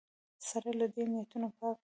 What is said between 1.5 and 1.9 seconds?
پاک وو